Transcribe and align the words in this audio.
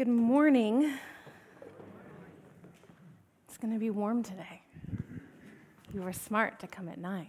Good 0.00 0.08
morning. 0.08 0.94
It's 3.46 3.58
going 3.58 3.74
to 3.74 3.78
be 3.78 3.90
warm 3.90 4.22
today. 4.22 4.62
You 5.92 6.00
were 6.00 6.14
smart 6.14 6.58
to 6.60 6.66
come 6.66 6.88
at 6.88 6.96
9. 6.96 7.26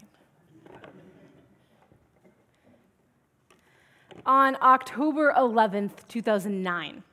On 4.25 4.57
October 4.61 5.33
11th, 5.37 6.07
2009, 6.07 7.03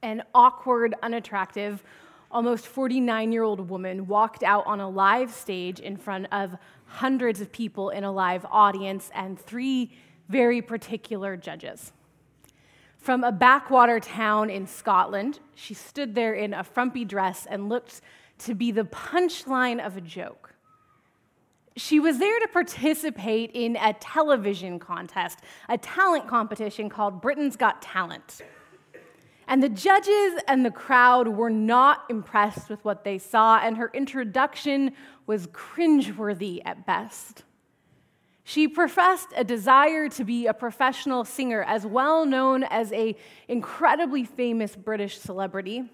an 0.00 0.22
awkward, 0.34 0.94
unattractive, 1.02 1.84
almost 2.30 2.66
49 2.66 3.32
year 3.32 3.42
old 3.42 3.68
woman 3.68 4.06
walked 4.06 4.42
out 4.42 4.66
on 4.66 4.80
a 4.80 4.88
live 4.88 5.30
stage 5.30 5.80
in 5.80 5.98
front 5.98 6.28
of 6.32 6.56
hundreds 6.86 7.42
of 7.42 7.52
people 7.52 7.90
in 7.90 8.04
a 8.04 8.10
live 8.10 8.46
audience 8.50 9.10
and 9.14 9.38
three 9.38 9.92
very 10.30 10.62
particular 10.62 11.36
judges. 11.36 11.92
From 13.06 13.22
a 13.22 13.30
backwater 13.30 14.00
town 14.00 14.50
in 14.50 14.66
Scotland, 14.66 15.38
she 15.54 15.74
stood 15.74 16.16
there 16.16 16.34
in 16.34 16.52
a 16.52 16.64
frumpy 16.64 17.04
dress 17.04 17.46
and 17.48 17.68
looked 17.68 18.00
to 18.38 18.52
be 18.52 18.72
the 18.72 18.82
punchline 18.82 19.78
of 19.78 19.96
a 19.96 20.00
joke. 20.00 20.56
She 21.76 22.00
was 22.00 22.18
there 22.18 22.40
to 22.40 22.48
participate 22.48 23.52
in 23.54 23.76
a 23.76 23.92
television 23.92 24.80
contest, 24.80 25.38
a 25.68 25.78
talent 25.78 26.26
competition 26.26 26.88
called 26.88 27.22
Britain's 27.22 27.54
Got 27.54 27.80
Talent. 27.80 28.40
And 29.46 29.62
the 29.62 29.68
judges 29.68 30.42
and 30.48 30.66
the 30.66 30.72
crowd 30.72 31.28
were 31.28 31.48
not 31.48 32.06
impressed 32.10 32.68
with 32.68 32.84
what 32.84 33.04
they 33.04 33.18
saw, 33.18 33.60
and 33.60 33.76
her 33.76 33.92
introduction 33.94 34.90
was 35.28 35.46
cringeworthy 35.46 36.60
at 36.64 36.84
best. 36.86 37.44
She 38.48 38.68
professed 38.68 39.30
a 39.34 39.42
desire 39.42 40.08
to 40.10 40.22
be 40.22 40.46
a 40.46 40.54
professional 40.54 41.24
singer, 41.24 41.64
as 41.64 41.84
well 41.84 42.24
known 42.24 42.62
as 42.62 42.92
a 42.92 43.16
incredibly 43.48 44.22
famous 44.22 44.76
British 44.76 45.18
celebrity. 45.18 45.90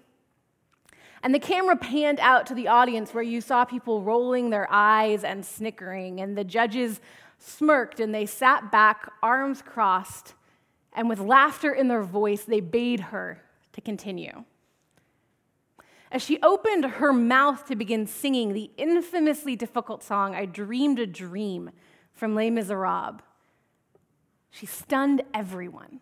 And 1.23 1.33
the 1.33 1.39
camera 1.39 1.75
panned 1.75 2.19
out 2.19 2.45
to 2.45 2.53
the 2.53 2.67
audience 2.67 3.11
where 3.11 3.23
you 3.23 3.41
saw 3.41 3.65
people 3.65 4.03
rolling 4.03 4.51
their 4.51 4.67
eyes 4.69 5.23
and 5.23 5.43
snickering, 5.43 6.21
and 6.21 6.37
the 6.37 6.43
judges 6.43 7.01
smirked 7.39 7.99
and 7.99 8.13
they 8.13 8.27
sat 8.27 8.71
back, 8.71 9.11
arms 9.23 9.63
crossed, 9.63 10.35
and 10.93 11.09
with 11.09 11.19
laughter 11.19 11.73
in 11.73 11.87
their 11.87 12.03
voice, 12.03 12.43
they 12.43 12.59
bade 12.59 12.99
her 12.99 13.41
to 13.71 13.81
continue. 13.81 14.43
As 16.11 16.21
she 16.21 16.39
opened 16.43 16.85
her 16.85 17.11
mouth 17.11 17.65
to 17.65 17.75
begin 17.75 18.05
singing 18.05 18.53
the 18.53 18.69
infamously 18.77 19.55
difficult 19.55 20.03
song, 20.03 20.35
I 20.35 20.45
Dreamed 20.45 20.99
a 20.99 21.07
Dream 21.07 21.71
from 22.13 22.35
Les 22.35 22.49
Miserables. 22.49 23.21
She 24.49 24.65
stunned 24.65 25.23
everyone. 25.33 25.99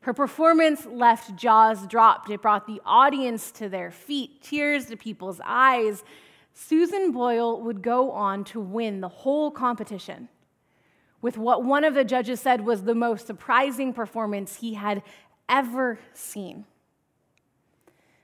Her 0.00 0.14
performance 0.14 0.86
left 0.86 1.36
jaws 1.36 1.86
dropped. 1.86 2.30
It 2.30 2.40
brought 2.40 2.66
the 2.66 2.80
audience 2.86 3.50
to 3.52 3.68
their 3.68 3.90
feet, 3.90 4.42
tears 4.42 4.86
to 4.86 4.96
people's 4.96 5.40
eyes. 5.44 6.02
Susan 6.54 7.12
Boyle 7.12 7.60
would 7.60 7.82
go 7.82 8.10
on 8.12 8.44
to 8.44 8.60
win 8.60 9.00
the 9.00 9.08
whole 9.08 9.50
competition 9.50 10.28
with 11.20 11.36
what 11.36 11.64
one 11.64 11.84
of 11.84 11.94
the 11.94 12.04
judges 12.04 12.40
said 12.40 12.64
was 12.64 12.82
the 12.82 12.94
most 12.94 13.26
surprising 13.26 13.92
performance 13.92 14.56
he 14.56 14.74
had 14.74 15.02
ever 15.48 15.98
seen. 16.14 16.64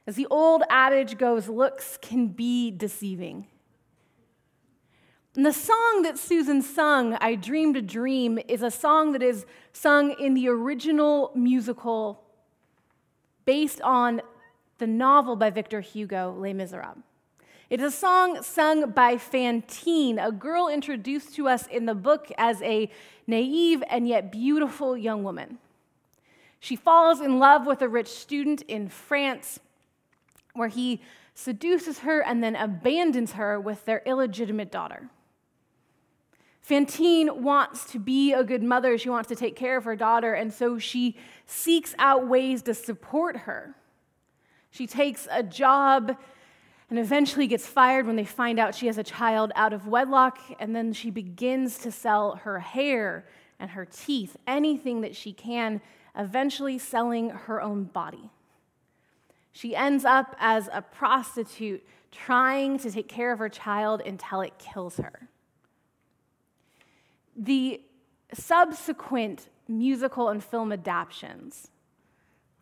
As 0.07 0.17
the 0.17 0.27
old 0.31 0.63
adage 0.69 1.19
goes, 1.19 1.49
looks 1.49 1.99
can 2.01 2.29
be 2.29 2.71
deceiving. 2.71 3.47
And 5.37 5.45
the 5.45 5.53
song 5.53 6.03
that 6.03 6.17
Susan 6.17 6.63
sung, 6.63 7.15
I 7.15 7.35
Dreamed 7.35 7.77
a 7.77 7.83
Dream, 7.83 8.39
is 8.47 8.63
a 8.63 8.71
song 8.71 9.13
that 9.13 9.23
is 9.23 9.47
sung 9.73 10.13
in 10.13 10.35
the 10.35 10.49
original 10.49 11.33
musical 11.35 12.23
based 13.45 13.81
on 13.81 14.23
the 14.79 14.87
novel 14.87 15.35
by 15.35 15.51
Victor 15.51 15.81
Hugo, 15.81 16.37
Les 16.39 16.53
Miserables. 16.53 17.03
It 17.69 17.81
is 17.81 17.93
a 17.93 17.97
song 17.97 18.43
sung 18.45 18.91
by 18.91 19.19
Fantine, 19.19 20.21
a 20.21 20.31
girl 20.31 20.69
introduced 20.69 21.35
to 21.35 21.49
us 21.49 21.67
in 21.67 21.87
the 21.87 21.95
book 21.95 22.31
as 22.39 22.63
a 22.63 22.89
naive 23.27 23.83
and 23.91 24.07
yet 24.07 24.31
beautiful 24.31 24.97
young 24.97 25.25
woman. 25.25 25.59
She 26.61 26.77
falls 26.77 27.21
in 27.21 27.41
love 27.41 27.67
with 27.67 27.83
a 27.83 27.89
rich 27.89 28.09
student 28.09 28.63
in 28.63 28.89
France, 28.89 29.59
where 30.53 30.69
he 30.69 31.03
seduces 31.35 32.01
her 32.01 32.23
and 32.23 32.43
then 32.45 32.55
abandons 32.55 33.33
her 33.33 33.59
with 33.59 33.85
their 33.85 34.03
illegitimate 34.07 34.71
daughter. 34.71 35.11
Fantine 36.65 37.43
wants 37.43 37.85
to 37.93 37.99
be 37.99 38.33
a 38.33 38.43
good 38.43 38.63
mother. 38.63 38.97
She 38.97 39.11
wants 39.11 39.29
to 39.29 39.37
take 39.37 39.55
care 39.55 39.77
of 39.77 39.85
her 39.85 39.95
daughter, 39.95 40.33
and 40.33 40.51
so 40.51 40.79
she 40.79 41.15
seeks 41.45 41.95
out 41.99 42.27
ways 42.27 42.63
to 42.63 42.73
support 42.73 43.37
her. 43.37 43.75
She 44.71 44.87
takes 44.87 45.29
a 45.31 45.43
job 45.43 46.17
and 46.89 46.99
eventually 46.99 47.47
gets 47.49 47.67
fired 47.67 48.07
when 48.07 48.17
they 48.17 48.25
find 48.25 48.59
out 48.59 48.75
she 48.75 48.87
has 48.87 48.97
a 48.97 49.03
child 49.03 49.53
out 49.57 49.75
of 49.75 49.87
wedlock, 49.87 50.39
and 50.59 50.75
then 50.75 50.95
she 50.95 51.11
begins 51.11 51.77
to 51.81 51.93
sell 51.93 52.37
her 52.37 52.61
hair 52.61 53.27
and 53.61 53.73
her 53.73 53.85
teeth, 53.85 54.39
anything 54.47 55.03
that 55.03 55.15
she 55.15 55.35
can, 55.35 55.83
eventually 56.17 56.79
selling 56.79 57.29
her 57.29 57.61
own 57.61 57.85
body. 57.85 58.31
She 59.53 59.77
ends 59.77 60.07
up 60.07 60.35
as 60.41 60.71
a 60.73 60.81
prostitute 60.81 61.87
trying 62.11 62.79
to 62.79 62.91
take 62.91 63.09
care 63.09 63.33
of 63.33 63.39
her 63.39 63.51
child 63.51 64.01
until 64.01 64.41
it 64.41 64.57
kills 64.59 64.97
her. 64.97 65.29
The 67.37 67.81
subsequent 68.33 69.49
musical 69.69 70.29
and 70.29 70.43
film 70.43 70.73
adaptations, 70.73 71.71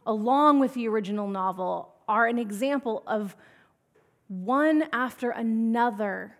along 0.06 0.60
with 0.60 0.74
the 0.74 0.88
original 0.88 1.28
novel, 1.28 1.94
are 2.08 2.26
an 2.26 2.38
example 2.38 3.02
of 3.06 3.36
one 4.28 4.84
after 4.92 5.30
another 5.30 6.36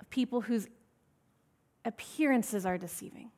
of 0.00 0.08
people 0.10 0.42
whose 0.42 0.68
appearances 1.84 2.66
are 2.66 2.78
deceiving. 2.78 3.30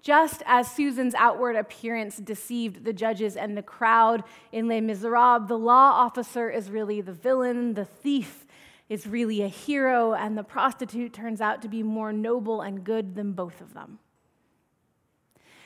Just 0.00 0.42
as 0.46 0.70
Susan's 0.70 1.14
outward 1.14 1.56
appearance 1.56 2.16
deceived 2.16 2.84
the 2.84 2.92
judges 2.92 3.36
and 3.36 3.56
the 3.56 3.62
crowd 3.62 4.22
in 4.52 4.68
Les 4.68 4.80
Miserables, 4.80 5.48
the 5.48 5.58
law 5.58 5.92
officer 5.92 6.48
is 6.48 6.70
really 6.70 7.00
the 7.00 7.12
villain, 7.12 7.74
the 7.74 7.84
thief 7.84 8.46
is 8.88 9.06
really 9.06 9.42
a 9.42 9.48
hero, 9.48 10.14
and 10.14 10.36
the 10.36 10.42
prostitute 10.42 11.12
turns 11.12 11.40
out 11.40 11.62
to 11.62 11.68
be 11.68 11.82
more 11.82 12.12
noble 12.12 12.60
and 12.62 12.84
good 12.84 13.14
than 13.14 13.32
both 13.32 13.60
of 13.60 13.74
them. 13.74 13.98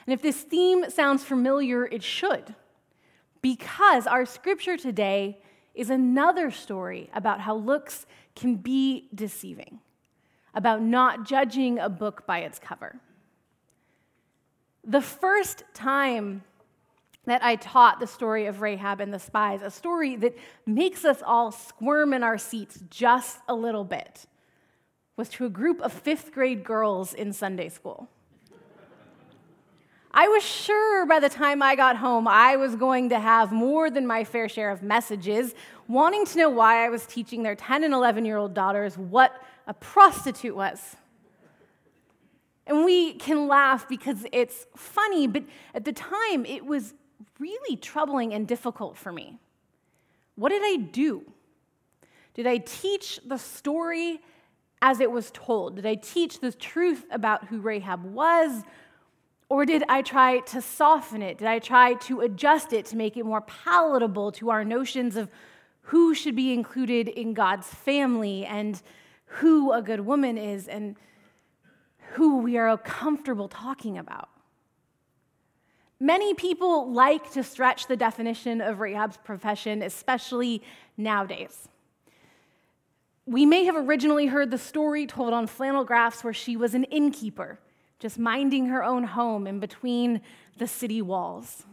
And 0.06 0.12
if 0.12 0.20
this 0.22 0.42
theme 0.42 0.90
sounds 0.90 1.22
familiar, 1.22 1.86
it 1.86 2.02
should, 2.02 2.54
because 3.40 4.06
our 4.06 4.26
scripture 4.26 4.76
today 4.76 5.40
is 5.74 5.90
another 5.90 6.50
story 6.50 7.08
about 7.14 7.40
how 7.40 7.54
looks 7.54 8.06
can 8.34 8.56
be 8.56 9.08
deceiving, 9.14 9.78
about 10.54 10.82
not 10.82 11.24
judging 11.24 11.78
a 11.78 11.88
book 11.88 12.26
by 12.26 12.40
its 12.40 12.58
cover. 12.58 13.00
The 14.84 15.00
first 15.00 15.62
time 15.72 16.42
that 17.24 17.42
I 17.42 17.56
taught 17.56 18.00
the 18.00 18.06
story 18.06 18.46
of 18.46 18.60
Rahab 18.60 19.00
and 19.00 19.14
the 19.14 19.18
spies, 19.18 19.62
a 19.62 19.70
story 19.70 20.16
that 20.16 20.36
makes 20.66 21.04
us 21.04 21.22
all 21.24 21.52
squirm 21.52 22.12
in 22.12 22.22
our 22.22 22.38
seats 22.38 22.82
just 22.90 23.38
a 23.48 23.54
little 23.54 23.84
bit, 23.84 24.26
was 25.16 25.28
to 25.30 25.46
a 25.46 25.50
group 25.50 25.80
of 25.80 25.92
fifth 25.92 26.32
grade 26.32 26.64
girls 26.64 27.14
in 27.14 27.32
Sunday 27.32 27.68
school. 27.68 28.08
I 30.14 30.28
was 30.28 30.42
sure 30.42 31.06
by 31.06 31.20
the 31.20 31.30
time 31.30 31.62
I 31.62 31.74
got 31.74 31.96
home, 31.96 32.28
I 32.28 32.56
was 32.56 32.76
going 32.76 33.08
to 33.10 33.18
have 33.18 33.50
more 33.50 33.88
than 33.88 34.06
my 34.06 34.24
fair 34.24 34.48
share 34.48 34.70
of 34.70 34.82
messages 34.82 35.54
wanting 35.88 36.26
to 36.26 36.38
know 36.38 36.50
why 36.50 36.84
I 36.84 36.90
was 36.90 37.06
teaching 37.06 37.42
their 37.42 37.54
10 37.54 37.84
and 37.84 37.94
11 37.94 38.24
year 38.24 38.36
old 38.36 38.52
daughters 38.52 38.98
what 38.98 39.40
a 39.66 39.72
prostitute 39.72 40.54
was. 40.54 40.96
And 42.66 42.84
we 42.84 43.14
can 43.14 43.48
laugh 43.48 43.88
because 43.88 44.26
it's 44.32 44.66
funny, 44.76 45.26
but 45.26 45.44
at 45.74 45.84
the 45.84 45.92
time 45.92 46.44
it 46.44 46.64
was 46.64 46.94
really 47.38 47.76
troubling 47.76 48.32
and 48.34 48.46
difficult 48.46 48.96
for 48.96 49.12
me. 49.12 49.38
What 50.34 50.50
did 50.50 50.62
I 50.64 50.76
do? 50.76 51.24
Did 52.34 52.46
I 52.46 52.58
teach 52.58 53.20
the 53.26 53.38
story 53.38 54.20
as 54.80 55.00
it 55.00 55.10
was 55.10 55.30
told? 55.32 55.76
Did 55.76 55.86
I 55.86 55.94
teach 55.94 56.40
the 56.40 56.52
truth 56.52 57.04
about 57.10 57.46
who 57.46 57.60
Rahab 57.60 58.04
was? 58.04 58.62
Or 59.48 59.66
did 59.66 59.84
I 59.88 60.00
try 60.02 60.40
to 60.40 60.62
soften 60.62 61.20
it? 61.20 61.38
Did 61.38 61.46
I 61.46 61.58
try 61.58 61.94
to 61.94 62.20
adjust 62.20 62.72
it 62.72 62.86
to 62.86 62.96
make 62.96 63.16
it 63.16 63.26
more 63.26 63.42
palatable 63.42 64.32
to 64.32 64.50
our 64.50 64.64
notions 64.64 65.16
of 65.16 65.28
who 65.82 66.14
should 66.14 66.34
be 66.34 66.52
included 66.52 67.08
in 67.08 67.34
God's 67.34 67.66
family 67.66 68.46
and 68.46 68.80
who 69.26 69.72
a 69.72 69.82
good 69.82 70.00
woman 70.00 70.38
is 70.38 70.68
and 70.68 70.96
who 72.12 72.38
we 72.38 72.56
are 72.56 72.76
comfortable 72.78 73.48
talking 73.48 73.98
about? 73.98 74.28
Many 76.02 76.34
people 76.34 76.92
like 76.92 77.30
to 77.34 77.44
stretch 77.44 77.86
the 77.86 77.96
definition 77.96 78.60
of 78.60 78.80
Rahab's 78.80 79.18
profession, 79.18 79.82
especially 79.82 80.60
nowadays. 80.96 81.68
We 83.24 83.46
may 83.46 83.66
have 83.66 83.76
originally 83.76 84.26
heard 84.26 84.50
the 84.50 84.58
story 84.58 85.06
told 85.06 85.32
on 85.32 85.46
flannel 85.46 85.84
graphs 85.84 86.24
where 86.24 86.32
she 86.32 86.56
was 86.56 86.74
an 86.74 86.82
innkeeper, 86.82 87.60
just 88.00 88.18
minding 88.18 88.66
her 88.66 88.82
own 88.82 89.04
home 89.04 89.46
in 89.46 89.60
between 89.60 90.22
the 90.58 90.66
city 90.66 91.00
walls. 91.00 91.66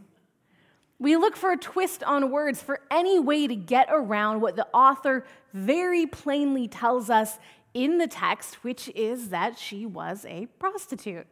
We 1.00 1.16
look 1.16 1.36
for 1.36 1.52
a 1.52 1.58
twist 1.58 2.04
on 2.04 2.30
words, 2.30 2.62
for 2.62 2.82
any 2.92 3.18
way 3.18 3.48
to 3.48 3.56
get 3.56 3.88
around 3.90 4.42
what 4.42 4.56
the 4.56 4.68
author 4.76 5.26
very 5.56 6.06
plainly 6.06 6.68
tells 6.68 7.10
us 7.10 7.40
in 7.74 7.98
the 7.98 8.06
text, 8.06 8.64
which 8.64 8.90
is 8.90 9.30
that 9.30 9.58
she 9.58 9.88
was 9.88 10.24
a 10.30 10.46
prostitute. 10.60 11.26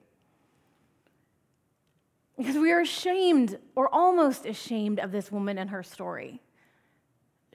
Because 2.38 2.56
we 2.56 2.72
are 2.72 2.82
ashamed, 2.82 3.58
or 3.76 3.94
almost 3.94 4.46
ashamed, 4.46 5.00
of 5.00 5.12
this 5.12 5.32
woman 5.32 5.58
and 5.58 5.72
her 5.72 5.82
story. 5.82 6.40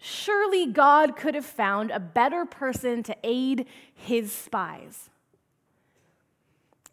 Surely 0.01 0.67
God 0.67 1.17
could 1.17 1.37
have 1.37 1.47
found 1.47 1.93
a 1.93 2.01
better 2.01 2.45
person 2.45 3.05
to 3.05 3.17
aid 3.23 3.67
his 3.95 4.33
spies. 4.33 5.11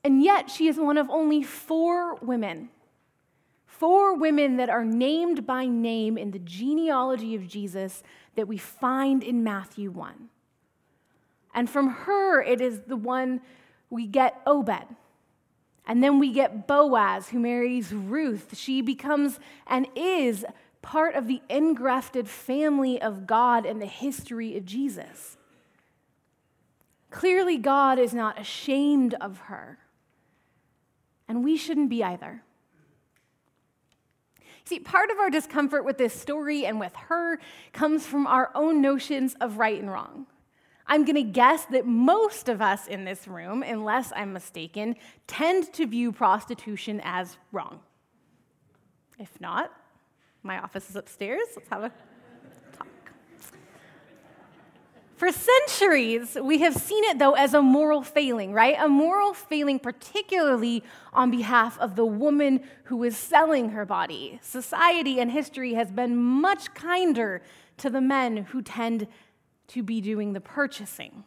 And 0.03 0.23
yet, 0.23 0.51
she 0.51 0.67
is 0.67 0.77
one 0.77 0.97
of 0.97 1.09
only 1.09 1.41
four 1.41 2.15
women, 2.15 2.69
four 3.65 4.15
women 4.15 4.57
that 4.57 4.69
are 4.69 4.85
named 4.85 5.47
by 5.47 5.65
name 5.65 6.17
in 6.17 6.31
the 6.31 6.39
genealogy 6.39 7.33
of 7.33 7.47
Jesus 7.47 8.03
that 8.35 8.47
we 8.47 8.57
find 8.57 9.23
in 9.23 9.43
Matthew 9.43 9.89
1. 9.89 10.29
And 11.53 11.69
from 11.69 11.89
her, 11.89 12.41
it 12.41 12.61
is 12.61 12.81
the 12.81 12.95
one 12.95 13.41
we 13.89 14.05
get 14.05 14.39
Obed. 14.45 14.85
And 15.89 16.03
then 16.03 16.19
we 16.19 16.31
get 16.31 16.67
Boaz, 16.67 17.29
who 17.29 17.39
marries 17.39 17.91
Ruth. 17.91 18.55
She 18.55 18.83
becomes 18.83 19.39
and 19.65 19.87
is 19.95 20.45
part 20.83 21.15
of 21.15 21.27
the 21.27 21.41
engrafted 21.49 22.29
family 22.29 23.01
of 23.01 23.25
God 23.25 23.65
in 23.65 23.79
the 23.79 23.87
history 23.87 24.55
of 24.55 24.65
Jesus. 24.65 25.35
Clearly, 27.09 27.57
God 27.57 27.97
is 27.97 28.13
not 28.13 28.39
ashamed 28.39 29.15
of 29.15 29.39
her, 29.39 29.79
and 31.27 31.43
we 31.43 31.57
shouldn't 31.57 31.89
be 31.89 32.03
either. 32.03 32.43
See, 34.65 34.79
part 34.79 35.09
of 35.09 35.17
our 35.17 35.31
discomfort 35.31 35.83
with 35.85 35.97
this 35.97 36.13
story 36.13 36.67
and 36.67 36.79
with 36.79 36.95
her 36.95 37.39
comes 37.73 38.05
from 38.05 38.27
our 38.27 38.51
own 38.53 38.79
notions 38.79 39.35
of 39.41 39.57
right 39.57 39.81
and 39.81 39.91
wrong. 39.91 40.27
I'm 40.91 41.05
going 41.05 41.15
to 41.15 41.23
guess 41.23 41.65
that 41.65 41.85
most 41.85 42.49
of 42.49 42.63
us 42.63 42.87
in 42.87 43.05
this 43.05 43.27
room, 43.27 43.61
unless 43.61 44.11
I'm 44.15 44.33
mistaken, 44.33 44.95
tend 45.27 45.71
to 45.73 45.85
view 45.85 46.11
prostitution 46.11 46.99
as 47.03 47.37
wrong. 47.51 47.79
If 49.19 49.39
not, 49.39 49.71
my 50.41 50.57
office 50.57 50.89
is 50.89 50.95
upstairs. 50.95 51.43
Let's 51.55 51.69
have 51.69 51.83
a 51.83 51.91
talk. 52.75 52.87
For 55.15 55.31
centuries, 55.31 56.37
we 56.41 56.59
have 56.59 56.73
seen 56.73 57.03
it, 57.03 57.19
though, 57.19 57.33
as 57.33 57.53
a 57.53 57.61
moral 57.61 58.01
failing, 58.01 58.51
right? 58.51 58.75
A 58.79 58.87
moral 58.87 59.35
failing, 59.35 59.77
particularly 59.77 60.81
on 61.13 61.29
behalf 61.29 61.77
of 61.77 61.97
the 61.97 62.05
woman 62.05 62.61
who 62.85 63.03
is 63.03 63.15
selling 63.15 63.69
her 63.69 63.85
body. 63.85 64.39
Society 64.41 65.19
and 65.19 65.29
history 65.29 65.75
has 65.75 65.91
been 65.91 66.15
much 66.15 66.73
kinder 66.73 67.43
to 67.77 67.91
the 67.91 68.01
men 68.01 68.37
who 68.37 68.63
tend 68.63 69.07
to 69.69 69.83
be 69.83 70.01
doing 70.01 70.33
the 70.33 70.41
purchasing. 70.41 71.23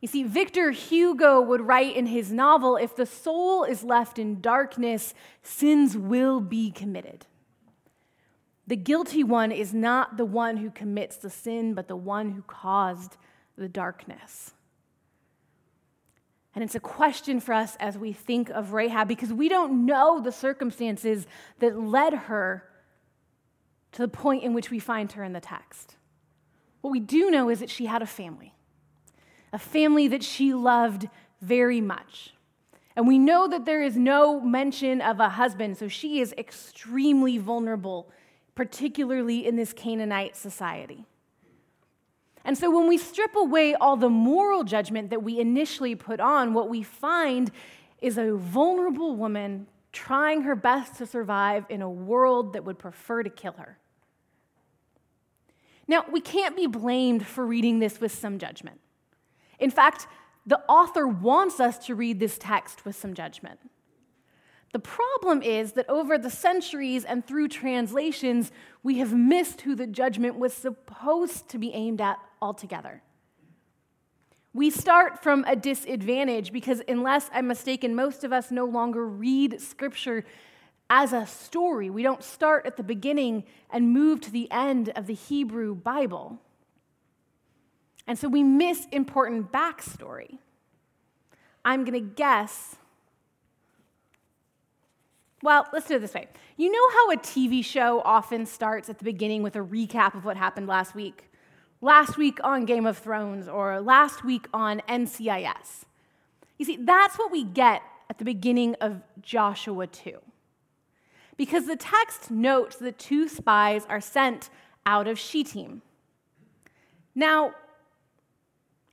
You 0.00 0.08
see, 0.08 0.24
Victor 0.24 0.70
Hugo 0.70 1.40
would 1.40 1.62
write 1.62 1.96
in 1.96 2.06
his 2.06 2.30
novel 2.30 2.76
if 2.76 2.94
the 2.94 3.06
soul 3.06 3.64
is 3.64 3.82
left 3.82 4.18
in 4.18 4.40
darkness, 4.40 5.14
sins 5.42 5.96
will 5.96 6.40
be 6.40 6.70
committed. 6.70 7.26
The 8.66 8.76
guilty 8.76 9.24
one 9.24 9.52
is 9.52 9.72
not 9.72 10.16
the 10.16 10.24
one 10.24 10.58
who 10.58 10.70
commits 10.70 11.16
the 11.16 11.30
sin, 11.30 11.74
but 11.74 11.88
the 11.88 11.96
one 11.96 12.32
who 12.32 12.42
caused 12.42 13.16
the 13.56 13.68
darkness. 13.68 14.52
And 16.54 16.64
it's 16.64 16.74
a 16.74 16.80
question 16.80 17.38
for 17.38 17.52
us 17.52 17.76
as 17.80 17.98
we 17.98 18.12
think 18.12 18.48
of 18.48 18.72
Rahab 18.72 19.08
because 19.08 19.32
we 19.32 19.48
don't 19.48 19.84
know 19.84 20.20
the 20.20 20.32
circumstances 20.32 21.26
that 21.58 21.78
led 21.78 22.14
her 22.14 22.64
to 23.92 24.02
the 24.02 24.08
point 24.08 24.42
in 24.42 24.54
which 24.54 24.70
we 24.70 24.78
find 24.78 25.12
her 25.12 25.22
in 25.22 25.32
the 25.32 25.40
text. 25.40 25.95
What 26.80 26.90
we 26.90 27.00
do 27.00 27.30
know 27.30 27.48
is 27.48 27.60
that 27.60 27.70
she 27.70 27.86
had 27.86 28.02
a 28.02 28.06
family, 28.06 28.54
a 29.52 29.58
family 29.58 30.08
that 30.08 30.22
she 30.22 30.54
loved 30.54 31.08
very 31.40 31.80
much. 31.80 32.34
And 32.94 33.06
we 33.06 33.18
know 33.18 33.46
that 33.48 33.66
there 33.66 33.82
is 33.82 33.96
no 33.96 34.40
mention 34.40 35.02
of 35.02 35.20
a 35.20 35.28
husband, 35.28 35.76
so 35.76 35.88
she 35.88 36.20
is 36.20 36.32
extremely 36.38 37.36
vulnerable, 37.36 38.10
particularly 38.54 39.46
in 39.46 39.56
this 39.56 39.72
Canaanite 39.72 40.34
society. 40.34 41.04
And 42.46 42.56
so 42.56 42.70
when 42.70 42.88
we 42.88 42.96
strip 42.96 43.34
away 43.34 43.74
all 43.74 43.96
the 43.96 44.08
moral 44.08 44.62
judgment 44.62 45.10
that 45.10 45.22
we 45.22 45.40
initially 45.40 45.94
put 45.94 46.20
on, 46.20 46.54
what 46.54 46.70
we 46.70 46.82
find 46.82 47.50
is 48.00 48.16
a 48.16 48.34
vulnerable 48.34 49.16
woman 49.16 49.66
trying 49.92 50.42
her 50.42 50.54
best 50.54 50.96
to 50.96 51.06
survive 51.06 51.66
in 51.68 51.82
a 51.82 51.90
world 51.90 52.52
that 52.52 52.64
would 52.64 52.78
prefer 52.78 53.22
to 53.22 53.30
kill 53.30 53.54
her. 53.54 53.78
Now, 55.88 56.04
we 56.10 56.20
can't 56.20 56.56
be 56.56 56.66
blamed 56.66 57.26
for 57.26 57.46
reading 57.46 57.78
this 57.78 58.00
with 58.00 58.12
some 58.12 58.38
judgment. 58.38 58.80
In 59.58 59.70
fact, 59.70 60.06
the 60.44 60.60
author 60.68 61.06
wants 61.06 61.60
us 61.60 61.78
to 61.86 61.94
read 61.94 62.20
this 62.20 62.38
text 62.38 62.84
with 62.84 62.96
some 62.96 63.14
judgment. 63.14 63.60
The 64.72 64.78
problem 64.80 65.42
is 65.42 65.72
that 65.72 65.88
over 65.88 66.18
the 66.18 66.30
centuries 66.30 67.04
and 67.04 67.26
through 67.26 67.48
translations, 67.48 68.52
we 68.82 68.98
have 68.98 69.12
missed 69.12 69.62
who 69.62 69.74
the 69.74 69.86
judgment 69.86 70.38
was 70.38 70.52
supposed 70.52 71.48
to 71.48 71.58
be 71.58 71.72
aimed 71.72 72.00
at 72.00 72.18
altogether. 72.42 73.02
We 74.52 74.70
start 74.70 75.22
from 75.22 75.44
a 75.46 75.56
disadvantage 75.56 76.52
because, 76.52 76.82
unless 76.88 77.30
I'm 77.32 77.46
mistaken, 77.46 77.94
most 77.94 78.24
of 78.24 78.32
us 78.32 78.50
no 78.50 78.64
longer 78.64 79.06
read 79.06 79.60
scripture 79.60 80.24
as 80.88 81.12
a 81.12 81.26
story. 81.26 81.90
We 81.90 82.02
don't 82.02 82.22
start 82.22 82.66
at 82.66 82.76
the 82.76 82.82
beginning 82.82 83.44
and 83.70 83.92
move 83.92 84.20
to 84.22 84.30
the 84.30 84.50
end 84.50 84.90
of 84.90 85.06
the 85.06 85.14
Hebrew 85.14 85.74
Bible. 85.74 86.38
And 88.06 88.18
so 88.18 88.28
we 88.28 88.42
miss 88.42 88.86
important 88.92 89.50
backstory. 89.50 90.38
I'm 91.64 91.84
going 91.84 92.00
to 92.00 92.14
guess. 92.14 92.76
Well, 95.42 95.66
let's 95.72 95.88
do 95.88 95.96
it 95.96 95.98
this 96.00 96.14
way. 96.14 96.28
You 96.56 96.70
know 96.70 96.90
how 96.90 97.10
a 97.10 97.16
TV 97.16 97.64
show 97.64 98.00
often 98.04 98.46
starts 98.46 98.88
at 98.88 98.98
the 98.98 99.04
beginning 99.04 99.42
with 99.42 99.56
a 99.56 99.60
recap 99.60 100.14
of 100.14 100.24
what 100.24 100.36
happened 100.36 100.68
last 100.68 100.94
week? 100.94 101.30
Last 101.80 102.16
week 102.16 102.38
on 102.42 102.64
Game 102.64 102.86
of 102.86 102.96
Thrones 102.96 103.48
or 103.48 103.80
last 103.80 104.24
week 104.24 104.46
on 104.54 104.80
NCIS. 104.88 105.84
You 106.58 106.64
see, 106.64 106.76
that's 106.76 107.18
what 107.18 107.30
we 107.30 107.44
get 107.44 107.82
at 108.08 108.18
the 108.18 108.24
beginning 108.24 108.76
of 108.80 109.02
Joshua 109.20 109.86
2 109.88 110.18
because 111.36 111.66
the 111.66 111.76
text 111.76 112.30
notes 112.30 112.76
the 112.76 112.92
two 112.92 113.28
spies 113.28 113.84
are 113.88 114.00
sent 114.00 114.50
out 114.84 115.06
of 115.08 115.18
Shittim. 115.18 115.82
Now, 117.14 117.52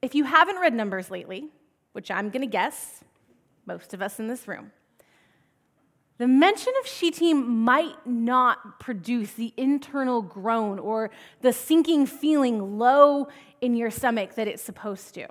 if 0.02 0.16
you 0.16 0.26
haven't 0.26 0.60
read 0.60 0.74
Numbers 0.74 1.10
lately, 1.10 1.50
which 1.94 2.12
I'm 2.12 2.30
going 2.30 2.42
to 2.42 2.48
guess 2.48 3.04
most 3.66 3.94
of 3.94 4.02
us 4.02 4.20
in 4.20 4.28
this 4.28 4.48
room, 4.48 4.72
the 6.18 6.28
mention 6.28 6.74
of 6.82 6.88
Shittim 6.88 7.64
might 7.64 8.06
not 8.06 8.80
produce 8.80 9.34
the 9.34 9.54
internal 9.58 10.22
groan 10.22 10.80
or 10.80 11.10
the 11.42 11.52
sinking 11.52 12.06
feeling 12.06 12.78
low 12.78 13.28
in 13.62 13.76
your 13.76 13.90
stomach 13.90 14.36
that 14.36 14.48
it's 14.48 14.62
supposed 14.62 15.14
to. 15.16 15.28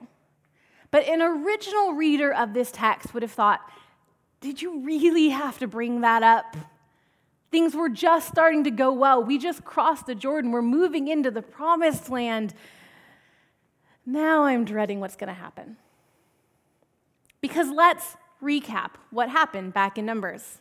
But 0.90 1.06
an 1.06 1.22
original 1.22 1.92
reader 1.92 2.32
of 2.32 2.52
this 2.52 2.70
text 2.70 3.14
would 3.14 3.22
have 3.22 3.32
thought, 3.32 3.60
did 4.40 4.60
you 4.60 4.80
really 4.80 5.30
have 5.30 5.58
to 5.60 5.66
bring 5.66 6.00
that 6.00 6.22
up? 6.22 6.56
Things 7.52 7.74
were 7.76 7.90
just 7.90 8.26
starting 8.26 8.64
to 8.64 8.70
go 8.70 8.92
well. 8.92 9.22
We 9.22 9.38
just 9.38 9.64
crossed 9.64 10.06
the 10.06 10.14
Jordan. 10.14 10.50
We're 10.50 10.62
moving 10.62 11.06
into 11.06 11.30
the 11.30 11.42
promised 11.42 12.10
land. 12.10 12.54
Now 14.04 14.44
I'm 14.44 14.64
dreading 14.64 14.98
what's 14.98 15.16
going 15.16 15.28
to 15.28 15.40
happen. 15.40 15.76
Because 17.42 17.68
let's 17.68 18.16
recap 18.42 18.92
what 19.10 19.28
happened 19.28 19.74
back 19.74 19.98
in 19.98 20.06
Numbers. 20.06 20.58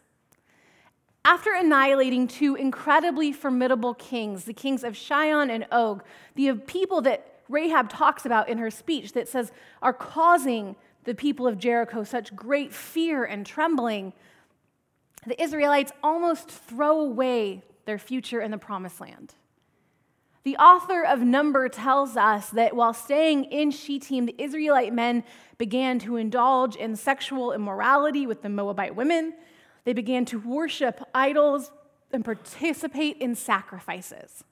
After 1.24 1.54
annihilating 1.54 2.28
two 2.28 2.56
incredibly 2.56 3.32
formidable 3.32 3.94
kings, 3.94 4.44
the 4.46 4.54
kings 4.54 4.84
of 4.84 4.98
Sihon 4.98 5.50
and 5.50 5.66
Og, 5.72 6.04
the 6.36 6.54
people 6.56 7.02
that 7.02 7.42
Rahab 7.48 7.90
talks 7.90 8.26
about 8.26 8.50
in 8.50 8.58
her 8.58 8.72
speech 8.72 9.14
that 9.14 9.30
says 9.30 9.52
are 9.82 9.94
causing 9.94 10.76
the 11.04 11.16
people 11.16 11.48
of 11.48 11.58
Jericho 11.58 12.04
such 12.04 12.36
great 12.36 12.74
fear 12.74 13.24
and 13.24 13.46
trembling, 13.46 14.14
the 15.28 15.42
Israelites 15.42 15.92
almost 16.04 16.50
throw 16.50 17.00
away 17.00 17.64
their 17.86 18.00
future 18.00 18.42
in 18.42 18.52
the 18.52 18.58
promised 18.58 19.00
land. 19.00 19.36
The 20.44 20.58
author 20.58 21.04
of 21.04 21.22
Number 21.22 21.70
tells 21.70 22.18
us 22.18 22.50
that 22.50 22.76
while 22.76 22.94
staying 22.94 23.46
in 23.46 23.70
Shittim, 23.70 24.26
the 24.26 24.36
Israelite 24.40 24.94
men 24.94 25.24
began 25.60 26.00
to 26.00 26.16
indulge 26.16 26.76
in 26.76 26.96
sexual 26.96 27.52
immorality 27.52 28.26
with 28.26 28.42
the 28.42 28.50
Moabite 28.50 28.96
women. 28.96 29.34
They 29.84 29.94
began 29.94 30.26
to 30.26 30.40
worship 30.40 31.00
idols 31.14 31.72
and 32.12 32.26
participate 32.26 33.18
in 33.18 33.36
sacrifices. 33.36 34.44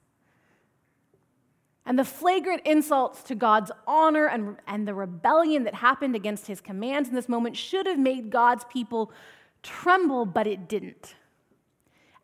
And 1.84 1.98
the 1.98 2.04
flagrant 2.04 2.62
insults 2.64 3.24
to 3.24 3.34
God's 3.34 3.72
honor 3.84 4.26
and, 4.26 4.56
and 4.68 4.86
the 4.86 4.94
rebellion 4.94 5.64
that 5.64 5.74
happened 5.74 6.14
against 6.14 6.46
his 6.46 6.60
commands 6.60 7.08
in 7.08 7.16
this 7.16 7.28
moment 7.28 7.56
should 7.56 7.86
have 7.86 7.98
made 7.98 8.30
God's 8.30 8.64
people 8.70 9.10
tremble, 9.62 10.26
but 10.26 10.46
it 10.46 10.68
didn't. 10.68 11.14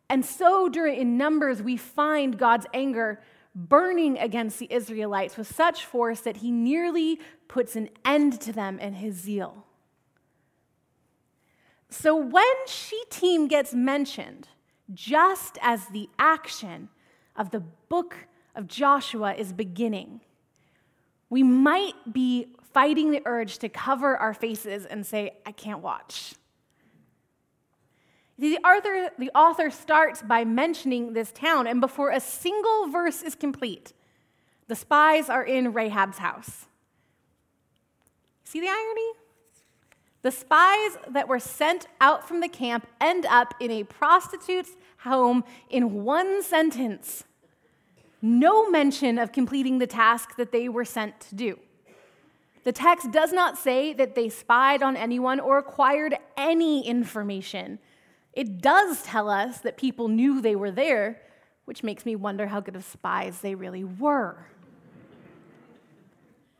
And 0.09 0.25
so, 0.25 0.69
during 0.69 0.99
in 0.99 1.17
Numbers, 1.17 1.61
we 1.61 1.77
find 1.77 2.37
God's 2.37 2.65
anger 2.73 3.21
burning 3.53 4.17
against 4.17 4.59
the 4.59 4.71
Israelites 4.71 5.35
with 5.35 5.53
such 5.53 5.85
force 5.85 6.21
that 6.21 6.37
he 6.37 6.51
nearly 6.51 7.19
puts 7.47 7.75
an 7.75 7.89
end 8.05 8.39
to 8.41 8.53
them 8.53 8.79
in 8.79 8.93
his 8.93 9.15
zeal. 9.15 9.65
So, 11.89 12.15
when 12.15 12.67
Shittim 12.67 13.47
gets 13.47 13.73
mentioned, 13.73 14.47
just 14.93 15.57
as 15.61 15.87
the 15.87 16.09
action 16.17 16.89
of 17.35 17.51
the 17.51 17.59
book 17.59 18.27
of 18.55 18.67
Joshua 18.67 19.33
is 19.33 19.51
beginning, 19.51 20.21
we 21.29 21.43
might 21.43 22.13
be 22.13 22.47
fighting 22.73 23.11
the 23.11 23.21
urge 23.25 23.57
to 23.59 23.69
cover 23.69 24.15
our 24.15 24.33
faces 24.33 24.85
and 24.85 25.05
say, 25.05 25.31
I 25.45 25.51
can't 25.51 25.81
watch. 25.81 26.35
The 28.39 28.57
author, 28.57 29.09
the 29.17 29.31
author 29.33 29.71
starts 29.71 30.21
by 30.21 30.45
mentioning 30.45 31.13
this 31.13 31.31
town, 31.31 31.65
and 31.65 31.81
before 31.81 32.11
a 32.11 32.19
single 32.19 32.87
verse 32.87 33.23
is 33.23 33.33
complete, 33.33 33.93
the 34.67 34.75
spies 34.75 35.29
are 35.29 35.43
in 35.43 35.73
Rahab's 35.73 36.19
house. 36.19 36.65
See 38.43 38.59
the 38.59 38.67
irony? 38.67 39.11
The 40.21 40.31
spies 40.31 40.97
that 41.09 41.27
were 41.27 41.39
sent 41.39 41.87
out 41.99 42.27
from 42.27 42.41
the 42.41 42.47
camp 42.47 42.87
end 42.99 43.25
up 43.25 43.53
in 43.59 43.71
a 43.71 43.83
prostitute's 43.83 44.71
home 44.99 45.43
in 45.69 46.03
one 46.03 46.43
sentence. 46.43 47.23
No 48.21 48.69
mention 48.69 49.17
of 49.17 49.31
completing 49.31 49.79
the 49.79 49.87
task 49.87 50.35
that 50.37 50.51
they 50.51 50.69
were 50.69 50.85
sent 50.85 51.19
to 51.21 51.35
do. 51.35 51.59
The 52.63 52.71
text 52.71 53.11
does 53.11 53.31
not 53.31 53.57
say 53.57 53.93
that 53.93 54.15
they 54.15 54.29
spied 54.29 54.83
on 54.83 54.97
anyone 54.97 55.39
or 55.39 55.57
acquired 55.57 56.17
any 56.35 56.85
information. 56.85 57.79
It 58.37 58.61
does 58.61 59.01
tell 59.01 59.31
us 59.31 59.61
that 59.61 59.77
people 59.77 60.09
knew 60.09 60.41
they 60.41 60.55
were 60.55 60.69
there, 60.69 61.19
which 61.65 61.81
makes 61.81 62.05
me 62.05 62.15
wonder 62.15 62.45
how 62.45 62.59
good 62.59 62.75
of 62.75 62.85
spies 62.85 63.41
they 63.41 63.55
really 63.55 63.83
were. 63.83 64.45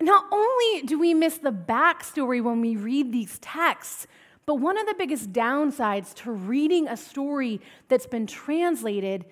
Not 0.01 0.25
only 0.31 0.81
do 0.87 0.97
we 0.97 1.13
miss 1.13 1.37
the 1.37 1.51
backstory 1.51 2.41
when 2.43 2.61
we 2.61 2.75
read 2.75 3.11
these 3.11 3.37
texts, 3.37 4.07
but 4.47 4.55
one 4.55 4.75
of 4.79 4.87
the 4.87 4.95
biggest 4.97 5.31
downsides 5.31 6.15
to 6.15 6.31
reading 6.31 6.87
a 6.87 6.97
story 6.97 7.61
that's 7.89 8.07
been 8.07 8.25
translated 8.25 9.25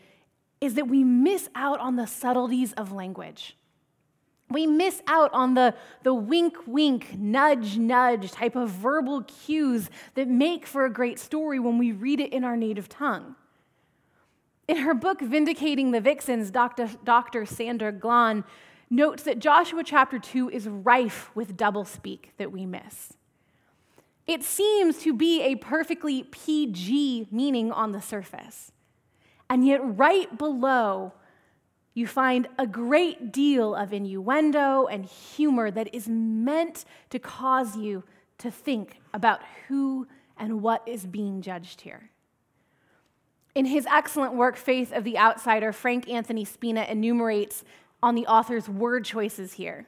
is 0.62 0.76
that 0.76 0.88
we 0.88 1.04
miss 1.04 1.50
out 1.56 1.80
on 1.80 1.96
the 1.96 2.06
subtleties 2.06 2.74
of 2.74 2.92
language. 2.92 3.58
We 4.50 4.68
miss 4.68 5.02
out 5.08 5.34
on 5.34 5.56
the, 5.56 5.74
the 6.04 6.14
wink, 6.14 6.56
wink, 6.68 7.18
nudge, 7.18 7.78
nudge 7.78 8.32
type 8.32 8.56
of 8.56 8.70
verbal 8.70 9.24
cues 9.24 9.90
that 10.14 10.28
make 10.28 10.68
for 10.68 10.86
a 10.86 10.94
great 10.94 11.20
story 11.20 11.60
when 11.60 11.78
we 11.78 11.92
read 11.92 12.20
it 12.20 12.32
in 12.32 12.44
our 12.44 12.56
native 12.56 12.88
tongue. 12.88 13.36
In 14.68 14.78
her 14.78 14.94
book, 14.94 15.22
Vindicating 15.22 15.92
the 15.92 16.02
Vixens, 16.02 16.52
Dr. 16.52 16.90
Dr. 17.04 17.46
Sandra 17.46 17.92
Glahn 17.92 18.44
notes 18.90 19.24
that 19.24 19.40
Joshua 19.40 19.84
chapter 19.84 20.20
2 20.20 20.50
is 20.50 20.68
rife 20.68 21.32
with 21.36 21.58
doublespeak 21.58 22.30
that 22.38 22.52
we 22.52 22.66
miss. 22.66 23.14
It 24.28 24.44
seems 24.44 25.00
to 25.00 25.14
be 25.14 25.42
a 25.42 25.56
perfectly 25.56 26.24
PG 26.24 27.28
meaning 27.32 27.72
on 27.72 27.92
the 27.92 28.02
surface. 28.02 28.72
And 29.50 29.66
yet, 29.66 29.82
right 29.84 30.36
below, 30.36 31.14
you 31.96 32.06
find 32.06 32.48
a 32.60 32.68
great 32.68 33.32
deal 33.32 33.74
of 33.74 33.94
innuendo 33.94 34.86
and 34.86 35.06
humor 35.06 35.72
that 35.72 35.96
is 35.96 36.08
meant 36.08 36.86
to 37.10 37.18
cause 37.18 37.78
you 37.78 38.04
to 38.38 38.52
think 38.52 39.00
about 39.14 39.42
who 39.68 40.06
and 40.38 40.62
what 40.62 40.86
is 40.86 41.06
being 41.06 41.42
judged 41.42 41.82
here. 41.82 42.12
In 43.56 43.66
his 43.66 43.86
excellent 43.86 44.34
work, 44.34 44.58
Faith 44.58 44.92
of 44.92 45.06
the 45.06 45.18
Outsider, 45.18 45.72
Frank 45.72 46.10
Anthony 46.10 46.44
Spina 46.44 46.84
enumerates 46.84 47.64
on 48.04 48.14
the 48.14 48.28
author's 48.28 48.68
word 48.68 49.06
choices 49.06 49.54
here 49.54 49.88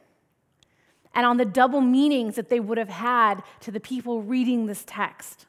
and 1.14 1.26
on 1.26 1.36
the 1.36 1.46
double 1.46 1.82
meanings 1.82 2.36
that 2.36 2.48
they 2.48 2.62
would 2.62 2.78
have 2.78 2.88
had 2.88 3.44
to 3.60 3.72
the 3.72 3.82
people 3.82 4.22
reading 4.22 4.66
this 4.66 4.86
text. 4.88 5.46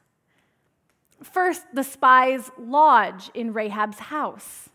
First, 1.23 1.63
the 1.73 1.83
spies 1.83 2.51
lodge 2.57 3.29
in 3.33 3.53
Rahab's 3.53 3.99
house. 3.99 4.69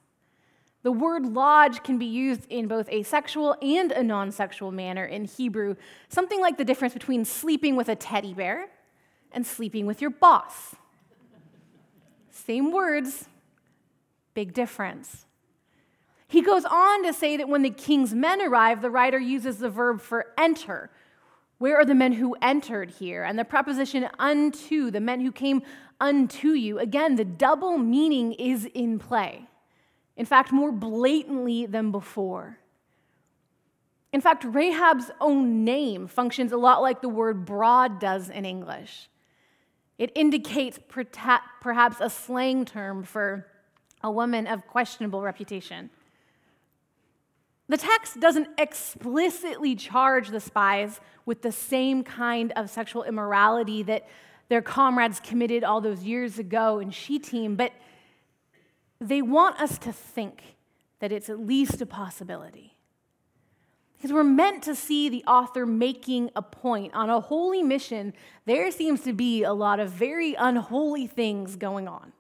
The 0.85 0.93
word 0.93 1.25
lodge 1.25 1.83
can 1.83 1.99
be 1.99 2.05
used 2.05 2.47
in 2.51 2.69
both 2.69 2.89
a 2.91 3.03
sexual 3.05 3.57
and 3.63 3.91
a 3.91 4.03
non 4.03 4.31
sexual 4.31 4.71
manner 4.71 5.07
in 5.07 5.25
Hebrew, 5.25 5.77
something 6.11 6.43
like 6.43 6.59
the 6.59 6.65
difference 6.65 6.93
between 6.93 7.25
sleeping 7.25 7.75
with 7.75 7.89
a 7.89 7.97
teddy 7.97 8.35
bear 8.35 8.67
and 9.33 9.47
sleeping 9.47 9.87
with 9.87 10.03
your 10.03 10.11
boss. 10.11 10.77
Same 12.31 12.71
words, 12.71 13.29
big 14.35 14.53
difference. 14.53 15.25
He 16.29 16.43
goes 16.43 16.67
on 16.67 17.05
to 17.05 17.15
say 17.15 17.39
that 17.39 17.49
when 17.49 17.63
the 17.63 17.71
king's 17.71 18.13
men 18.13 18.43
arrive, 18.43 18.83
the 18.83 18.91
writer 18.91 19.19
uses 19.19 19.59
the 19.59 19.71
verb 19.71 20.03
for 20.03 20.27
enter. 20.37 20.91
Where 21.57 21.79
are 21.79 21.87
the 21.87 21.95
men 21.95 22.13
who 22.13 22.37
entered 22.43 22.91
here? 22.91 23.23
And 23.23 23.39
the 23.39 23.45
preposition 23.45 24.11
unto, 24.19 24.91
the 24.91 25.01
men 25.01 25.21
who 25.21 25.33
came 25.33 25.63
unto 25.99 26.51
you. 26.51 26.79
Again, 26.79 27.17
the 27.17 27.25
double 27.25 27.79
meaning 27.79 28.35
is 28.35 28.67
in 28.75 28.99
play. 28.99 29.47
In 30.17 30.27
fact, 30.27 30.53
more 30.53 30.73
blatantly 30.73 31.67
than 31.67 31.91
before. 31.91 32.59
In 34.13 34.21
fact, 34.21 34.45
Rahab's 34.45 35.11
own 35.21 35.65
name 35.65 36.07
functions 36.07 36.53
a 36.53 36.57
lot 36.57 36.83
like 36.83 37.03
the 37.03 37.09
word 37.09 37.45
broad 37.45 37.99
does 37.99 38.29
in 38.29 38.45
English. 38.45 39.09
It 39.99 40.13
indicates 40.15 40.79
perhaps 40.89 41.97
a 42.01 42.09
slang 42.09 42.65
term 42.65 43.03
for 43.03 43.47
a 44.03 44.11
woman 44.11 44.47
of 44.47 44.67
questionable 44.69 45.21
reputation. 45.21 45.91
The 47.69 47.79
text 47.79 48.21
doesn't 48.21 48.49
explicitly 48.59 49.75
charge 49.75 50.29
the 50.29 50.41
spies 50.41 51.01
with 51.27 51.43
the 51.43 51.51
same 51.51 52.05
kind 52.05 52.53
of 52.55 52.71
sexual 52.71 53.03
immorality 53.05 53.83
that 53.85 54.07
their 54.49 54.63
comrades 54.63 55.19
committed 55.21 55.65
all 55.65 55.81
those 55.81 56.05
years 56.05 56.39
ago 56.39 56.79
in 56.79 56.91
Shittim, 56.91 57.57
but 57.57 57.73
they 59.01 59.23
want 59.23 59.61
us 59.61 59.79
to 59.79 59.93
think 59.93 60.57
that 61.01 61.13
it's 61.13 61.29
at 61.29 61.39
least 61.39 61.81
a 61.81 61.87
possibility. 61.87 62.77
Because 63.97 64.13
we're 64.13 64.25
meant 64.25 64.63
to 64.65 64.75
see 64.75 65.09
the 65.09 65.25
author 65.25 65.65
making 65.65 66.31
a 66.37 66.43
point. 66.43 66.95
On 66.95 67.09
a 67.09 67.21
holy 67.21 67.63
mission, 67.63 68.13
there 68.45 68.71
seems 68.71 69.01
to 69.03 69.13
be 69.13 69.43
a 69.43 69.53
lot 69.53 69.81
of 69.81 69.91
very 69.91 70.35
unholy 70.35 71.07
things 71.07 71.57
going 71.57 71.89
on. 71.89 72.13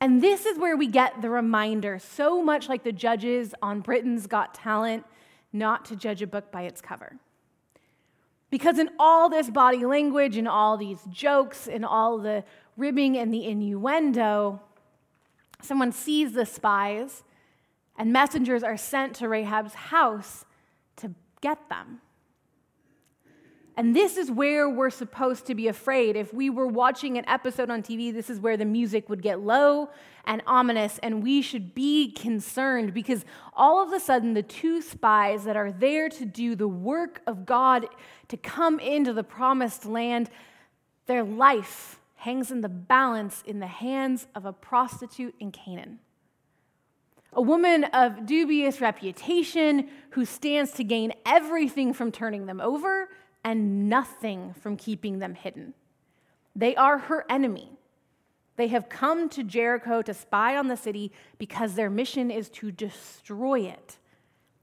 And 0.00 0.22
this 0.22 0.46
is 0.46 0.58
where 0.58 0.76
we 0.76 0.86
get 0.86 1.22
the 1.22 1.30
reminder, 1.30 1.98
so 1.98 2.42
much 2.42 2.68
like 2.68 2.84
the 2.84 2.92
judges 2.92 3.54
on 3.62 3.80
Britain's 3.80 4.26
Got 4.26 4.54
Talent, 4.54 5.04
not 5.52 5.84
to 5.86 5.96
judge 5.96 6.22
a 6.22 6.26
book 6.26 6.52
by 6.52 6.62
its 6.62 6.80
cover. 6.80 7.18
Because 8.50 8.78
in 8.78 8.90
all 8.98 9.28
this 9.28 9.50
body 9.50 9.84
language 9.84 10.36
and 10.36 10.46
all 10.46 10.76
these 10.76 11.00
jokes 11.10 11.66
and 11.66 11.84
all 11.84 12.18
the 12.18 12.44
ribbing 12.76 13.16
and 13.16 13.32
the 13.32 13.46
innuendo, 13.46 14.60
someone 15.62 15.92
sees 15.92 16.32
the 16.32 16.46
spies, 16.46 17.22
and 17.98 18.12
messengers 18.12 18.62
are 18.62 18.76
sent 18.76 19.14
to 19.16 19.28
Rahab's 19.28 19.74
house 19.74 20.44
to 20.96 21.14
get 21.40 21.68
them. 21.68 22.00
And 23.78 23.94
this 23.94 24.16
is 24.16 24.30
where 24.30 24.70
we're 24.70 24.88
supposed 24.88 25.46
to 25.46 25.54
be 25.54 25.68
afraid. 25.68 26.16
If 26.16 26.32
we 26.32 26.48
were 26.48 26.66
watching 26.66 27.18
an 27.18 27.28
episode 27.28 27.68
on 27.68 27.82
TV, 27.82 28.10
this 28.10 28.30
is 28.30 28.40
where 28.40 28.56
the 28.56 28.64
music 28.64 29.10
would 29.10 29.20
get 29.20 29.40
low 29.40 29.90
and 30.24 30.42
ominous, 30.46 30.98
and 31.02 31.22
we 31.22 31.42
should 31.42 31.74
be 31.74 32.10
concerned 32.10 32.94
because 32.94 33.24
all 33.54 33.82
of 33.82 33.92
a 33.92 34.00
sudden, 34.00 34.32
the 34.32 34.42
two 34.42 34.80
spies 34.80 35.44
that 35.44 35.56
are 35.56 35.70
there 35.70 36.08
to 36.08 36.24
do 36.24 36.56
the 36.56 36.66
work 36.66 37.20
of 37.26 37.44
God 37.44 37.86
to 38.28 38.36
come 38.38 38.80
into 38.80 39.12
the 39.12 39.22
promised 39.22 39.84
land, 39.84 40.30
their 41.04 41.22
life 41.22 42.00
hangs 42.26 42.50
in 42.50 42.60
the 42.60 42.68
balance 42.68 43.40
in 43.46 43.60
the 43.60 43.68
hands 43.68 44.26
of 44.34 44.44
a 44.44 44.52
prostitute 44.52 45.32
in 45.38 45.52
Canaan. 45.52 46.00
A 47.32 47.40
woman 47.40 47.84
of 47.84 48.26
dubious 48.26 48.80
reputation 48.80 49.88
who 50.10 50.24
stands 50.24 50.72
to 50.72 50.82
gain 50.82 51.12
everything 51.24 51.92
from 51.92 52.10
turning 52.10 52.46
them 52.46 52.60
over 52.60 53.10
and 53.44 53.88
nothing 53.88 54.54
from 54.54 54.76
keeping 54.76 55.20
them 55.20 55.36
hidden. 55.36 55.72
They 56.56 56.74
are 56.74 56.98
her 56.98 57.24
enemy. 57.30 57.70
They 58.56 58.66
have 58.68 58.88
come 58.88 59.28
to 59.28 59.44
Jericho 59.44 60.02
to 60.02 60.12
spy 60.12 60.56
on 60.56 60.66
the 60.66 60.76
city 60.76 61.12
because 61.38 61.74
their 61.76 61.90
mission 61.90 62.32
is 62.32 62.48
to 62.58 62.72
destroy 62.72 63.60
it 63.60 63.98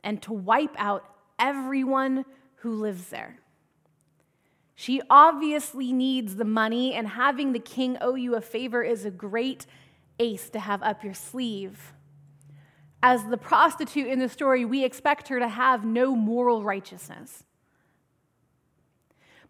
and 0.04 0.22
to 0.24 0.34
wipe 0.34 0.76
out 0.78 1.06
everyone 1.40 2.26
who 2.56 2.74
lives 2.74 3.08
there. 3.08 3.40
She 4.76 5.02
obviously 5.10 5.94
needs 5.94 6.36
the 6.36 6.46
money, 6.46 6.94
and 6.94 7.08
having 7.08 7.54
the 7.54 7.60
king 7.60 7.98
owe 8.02 8.16
you 8.16 8.36
a 8.36 8.42
favor 8.42 8.82
is 8.84 9.06
a 9.06 9.12
great 9.12 9.66
ace 10.20 10.50
to 10.50 10.60
have 10.60 10.82
up 10.82 11.04
your 11.04 11.14
sleeve. 11.14 11.94
As 13.02 13.26
the 13.26 13.38
prostitute 13.38 14.08
in 14.08 14.20
the 14.20 14.30
story, 14.30 14.66
we 14.66 14.84
expect 14.84 15.28
her 15.28 15.40
to 15.40 15.48
have 15.48 15.86
no 15.86 16.16
moral 16.16 16.64
righteousness. 16.64 17.44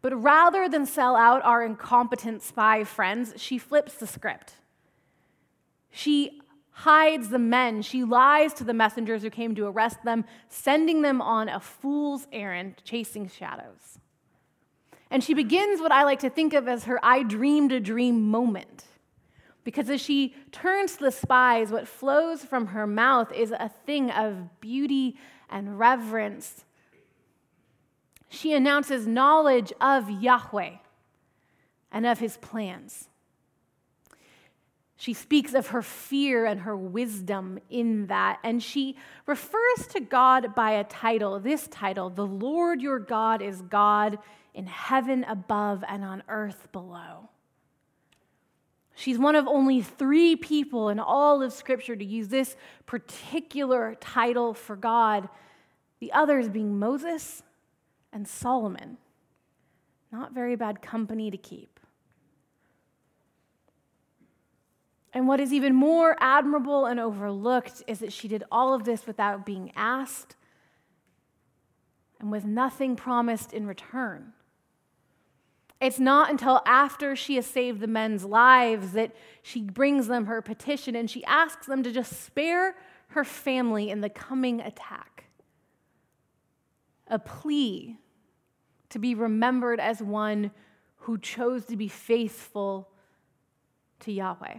But 0.02 0.22
rather 0.22 0.68
than 0.68 0.86
sell 0.86 1.16
out 1.16 1.44
our 1.46 1.64
incompetent 1.64 2.42
spy 2.42 2.84
friends, 2.84 3.34
she 3.38 3.58
flips 3.58 3.94
the 3.94 4.08
script. 4.08 4.56
She 5.90 6.42
hides 6.72 7.30
the 7.30 7.40
men. 7.40 7.84
She 7.84 8.04
lies 8.04 8.54
to 8.56 8.64
the 8.64 8.74
messengers 8.74 9.22
who 9.22 9.30
came 9.30 9.56
to 9.56 9.68
arrest 9.68 10.04
them, 10.04 10.26
sending 10.50 11.04
them 11.04 11.22
on 11.22 11.48
a 11.48 11.60
fool's 11.60 12.28
errand, 12.34 12.82
chasing 12.84 13.30
shadows. 13.30 14.00
And 15.14 15.24
she 15.24 15.36
begins 15.36 15.80
what 15.80 15.92
I 15.92 16.06
like 16.06 16.22
to 16.22 16.30
think 16.32 16.56
of 16.56 16.68
as 16.68 16.86
her 16.86 17.00
I 17.04 17.22
dreamed 17.22 17.72
a 17.72 17.80
dream 17.80 18.32
moment. 18.32 18.86
Because 19.64 19.88
as 19.92 20.02
she 20.02 20.34
turns 20.52 20.98
to 20.98 21.04
the 21.04 21.12
spies, 21.12 21.72
what 21.72 21.88
flows 21.88 22.44
from 22.44 22.66
her 22.66 22.88
mouth 22.88 23.32
is 23.32 23.52
a 23.52 23.70
thing 23.86 24.10
of 24.10 24.60
beauty 24.60 25.16
and 25.52 25.78
reverence. 25.78 26.66
She 28.28 28.54
announces 28.54 29.06
knowledge 29.06 29.72
of 29.80 30.10
Yahweh 30.10 30.78
and 31.92 32.08
of 32.08 32.18
his 32.18 32.38
plans. 32.38 33.08
She 34.98 35.14
speaks 35.14 35.54
of 35.54 35.68
her 35.68 35.84
fear 35.84 36.48
and 36.48 36.62
her 36.62 36.76
wisdom 36.76 37.60
in 37.70 38.08
that. 38.08 38.40
And 38.44 38.64
she 38.64 38.98
refers 39.28 39.86
to 39.92 40.00
God 40.00 40.56
by 40.56 40.72
a 40.72 40.84
title, 40.84 41.40
this 41.40 41.68
title 41.68 42.10
The 42.10 42.26
Lord 42.26 42.82
your 42.82 42.98
God 42.98 43.44
is 43.44 43.62
God 43.62 44.18
in 44.54 44.68
heaven 44.68 45.24
above 45.24 45.84
and 45.88 46.04
on 46.04 46.24
earth 46.28 46.72
below. 46.72 47.30
She's 48.96 49.18
one 49.18 49.36
of 49.36 49.48
only 49.48 49.82
three 49.82 50.36
people 50.36 50.90
in 50.90 51.00
all 51.00 51.42
of 51.42 51.52
Scripture 51.52 51.96
to 51.96 52.06
use 52.06 52.28
this 52.28 52.56
particular 52.86 53.96
title 54.00 54.54
for 54.54 54.76
God, 54.76 55.30
the 56.00 56.12
others 56.12 56.48
being 56.48 56.78
Moses 56.78 57.42
and 58.12 58.28
Solomon. 58.28 58.98
Not 60.12 60.34
very 60.34 60.56
bad 60.56 60.82
company 60.82 61.32
to 61.32 61.38
keep. 61.38 61.80
And 65.12 65.28
what 65.28 65.40
is 65.40 65.54
even 65.54 65.74
more 65.74 66.16
admirable 66.20 66.86
and 66.86 67.00
overlooked 67.00 67.84
is 67.88 68.00
that 68.00 68.14
she 68.14 68.28
did 68.28 68.44
all 68.52 68.74
of 68.74 68.84
this 68.84 69.06
without 69.08 69.46
being 69.46 69.72
asked 69.76 70.36
and 72.20 72.32
with 72.32 72.46
nothing 72.46 72.96
promised 72.96 73.54
in 73.54 73.68
return. 73.68 74.34
It's 75.84 76.00
not 76.00 76.32
until 76.32 76.62
after 76.66 77.14
she 77.14 77.36
has 77.36 77.46
saved 77.46 77.82
the 77.82 77.88
men's 77.88 78.24
lives 78.24 78.94
that 78.94 79.14
she 79.42 79.64
brings 79.64 80.08
them 80.08 80.28
her 80.28 80.42
petition 80.42 80.96
and 80.96 81.12
she 81.12 81.26
asks 81.26 81.66
them 81.66 81.84
to 81.84 81.92
just 81.92 82.24
spare 82.24 82.78
her 83.10 83.26
family 83.26 83.90
in 83.90 84.00
the 84.00 84.08
coming 84.08 84.62
attack. 84.62 85.26
A 87.08 87.20
plea 87.20 87.98
to 88.92 88.98
be 88.98 89.14
remembered 89.14 89.82
as 89.82 90.02
one 90.02 90.52
who 91.00 91.18
chose 91.18 91.66
to 91.66 91.76
be 91.76 91.90
faithful 91.90 92.88
to 94.00 94.12
Yahweh. 94.14 94.54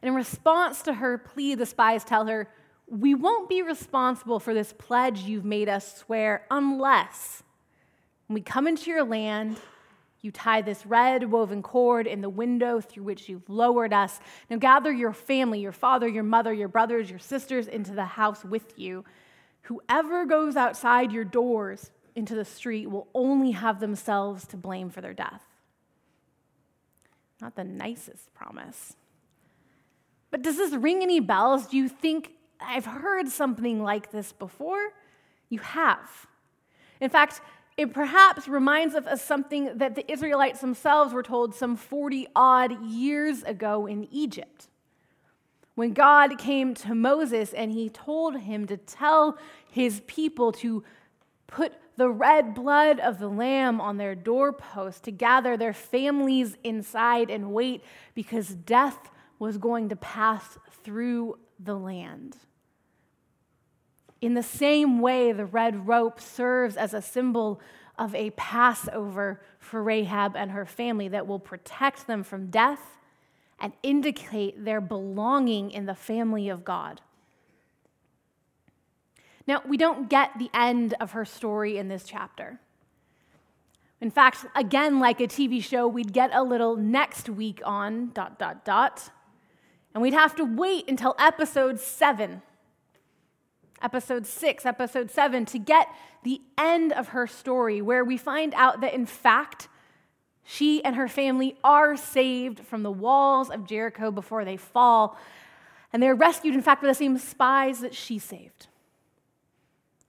And 0.00 0.08
in 0.08 0.14
response 0.14 0.80
to 0.82 0.94
her 0.94 1.18
plea, 1.18 1.54
the 1.54 1.66
spies 1.66 2.02
tell 2.02 2.24
her, 2.24 2.48
We 2.86 3.14
won't 3.14 3.50
be 3.50 3.60
responsible 3.60 4.40
for 4.40 4.54
this 4.54 4.72
pledge 4.72 5.20
you've 5.20 5.44
made 5.44 5.68
us 5.68 5.98
swear 5.98 6.46
unless, 6.50 7.42
when 8.30 8.36
we 8.36 8.42
come 8.42 8.68
into 8.68 8.92
your 8.92 9.02
land, 9.02 9.56
you 10.20 10.30
tie 10.30 10.62
this 10.62 10.86
red 10.86 11.32
woven 11.32 11.62
cord 11.62 12.06
in 12.06 12.20
the 12.20 12.28
window 12.28 12.80
through 12.80 13.02
which 13.02 13.28
you've 13.28 13.48
lowered 13.50 13.92
us. 13.92 14.20
Now 14.48 14.56
gather 14.56 14.92
your 14.92 15.12
family, 15.12 15.58
your 15.58 15.72
father, 15.72 16.06
your 16.06 16.22
mother, 16.22 16.52
your 16.52 16.68
brothers, 16.68 17.10
your 17.10 17.18
sisters 17.18 17.66
into 17.66 17.90
the 17.90 18.04
house 18.04 18.44
with 18.44 18.78
you. 18.78 19.04
Whoever 19.62 20.26
goes 20.26 20.54
outside 20.54 21.10
your 21.10 21.24
doors 21.24 21.90
into 22.14 22.36
the 22.36 22.44
street 22.44 22.88
will 22.88 23.08
only 23.16 23.50
have 23.50 23.80
themselves 23.80 24.46
to 24.46 24.56
blame 24.56 24.90
for 24.90 25.00
their 25.00 25.12
death. 25.12 25.42
Not 27.40 27.56
the 27.56 27.64
nicest 27.64 28.32
promise. 28.32 28.94
But 30.30 30.42
does 30.42 30.56
this 30.56 30.72
ring 30.72 31.02
any 31.02 31.18
bells? 31.18 31.66
Do 31.66 31.76
you 31.76 31.88
think 31.88 32.30
I've 32.60 32.86
heard 32.86 33.26
something 33.26 33.82
like 33.82 34.12
this 34.12 34.30
before? 34.30 34.92
You 35.48 35.58
have. 35.58 36.28
In 37.00 37.10
fact, 37.10 37.40
it 37.80 37.94
perhaps 37.94 38.46
reminds 38.46 38.94
us 38.94 39.06
of 39.06 39.20
something 39.20 39.78
that 39.78 39.94
the 39.94 40.12
Israelites 40.12 40.60
themselves 40.60 41.14
were 41.14 41.22
told 41.22 41.54
some 41.54 41.76
40 41.76 42.26
odd 42.36 42.84
years 42.84 43.42
ago 43.42 43.86
in 43.86 44.06
Egypt. 44.12 44.68
When 45.76 45.94
God 45.94 46.36
came 46.36 46.74
to 46.74 46.94
Moses 46.94 47.54
and 47.54 47.72
he 47.72 47.88
told 47.88 48.36
him 48.40 48.66
to 48.66 48.76
tell 48.76 49.38
his 49.66 50.02
people 50.06 50.52
to 50.52 50.84
put 51.46 51.72
the 51.96 52.10
red 52.10 52.54
blood 52.54 53.00
of 53.00 53.18
the 53.18 53.28
lamb 53.28 53.80
on 53.80 53.96
their 53.96 54.14
doorpost, 54.14 55.04
to 55.04 55.10
gather 55.10 55.56
their 55.56 55.72
families 55.72 56.58
inside 56.62 57.30
and 57.30 57.50
wait 57.50 57.82
because 58.14 58.48
death 58.48 59.10
was 59.38 59.56
going 59.56 59.88
to 59.88 59.96
pass 59.96 60.58
through 60.84 61.38
the 61.58 61.74
land. 61.74 62.36
In 64.20 64.34
the 64.34 64.42
same 64.42 65.00
way, 65.00 65.32
the 65.32 65.46
red 65.46 65.86
rope 65.86 66.20
serves 66.20 66.76
as 66.76 66.92
a 66.92 67.00
symbol 67.00 67.60
of 67.98 68.14
a 68.14 68.30
Passover 68.30 69.40
for 69.58 69.82
Rahab 69.82 70.36
and 70.36 70.50
her 70.50 70.66
family 70.66 71.08
that 71.08 71.26
will 71.26 71.38
protect 71.38 72.06
them 72.06 72.22
from 72.22 72.50
death 72.50 72.98
and 73.58 73.72
indicate 73.82 74.64
their 74.64 74.80
belonging 74.80 75.70
in 75.70 75.86
the 75.86 75.94
family 75.94 76.48
of 76.48 76.64
God. 76.64 77.00
Now, 79.46 79.62
we 79.66 79.76
don't 79.76 80.08
get 80.08 80.38
the 80.38 80.50
end 80.54 80.94
of 81.00 81.12
her 81.12 81.24
story 81.24 81.76
in 81.76 81.88
this 81.88 82.04
chapter. 82.04 82.58
In 84.00 84.10
fact, 84.10 84.46
again, 84.54 84.98
like 84.98 85.20
a 85.20 85.26
TV 85.26 85.62
show, 85.62 85.86
we'd 85.86 86.12
get 86.12 86.30
a 86.32 86.42
little 86.42 86.76
next 86.76 87.28
week 87.28 87.60
on 87.64 88.10
dot, 88.14 88.38
dot, 88.38 88.64
dot. 88.64 89.10
And 89.92 90.02
we'd 90.02 90.14
have 90.14 90.34
to 90.36 90.44
wait 90.44 90.88
until 90.88 91.14
episode 91.18 91.80
seven, 91.80 92.42
episode 93.82 94.26
six, 94.26 94.66
episode 94.66 95.10
seven, 95.10 95.44
to 95.46 95.58
get 95.58 95.88
the 96.22 96.40
end 96.58 96.92
of 96.92 97.08
her 97.08 97.26
story, 97.26 97.80
where 97.80 98.04
we 98.04 98.16
find 98.16 98.52
out 98.54 98.80
that 98.80 98.94
in 98.94 99.06
fact, 99.06 99.68
she 100.44 100.82
and 100.84 100.96
her 100.96 101.08
family 101.08 101.56
are 101.62 101.96
saved 101.96 102.60
from 102.60 102.82
the 102.82 102.90
walls 102.90 103.50
of 103.50 103.66
Jericho 103.66 104.10
before 104.10 104.44
they 104.44 104.56
fall. 104.56 105.16
And 105.92 106.02
they're 106.02 106.14
rescued, 106.14 106.54
in 106.54 106.62
fact, 106.62 106.82
by 106.82 106.88
the 106.88 106.94
same 106.94 107.18
spies 107.18 107.80
that 107.80 107.94
she 107.94 108.18
saved. 108.18 108.66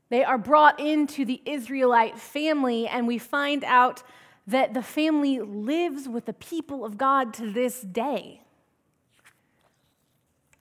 They 0.10 0.24
are 0.24 0.38
brought 0.38 0.80
into 0.80 1.26
the 1.26 1.42
Israelite 1.46 2.20
family, 2.20 2.88
and 2.88 3.08
we 3.08 3.18
find 3.18 3.64
out 3.64 4.04
that 4.48 4.74
the 4.74 4.84
family 4.84 5.40
lives 5.40 6.10
with 6.10 6.26
the 6.26 6.34
people 6.34 6.84
of 6.84 6.98
God 6.98 7.34
to 7.36 7.50
this 7.50 7.82
day. 7.82 8.42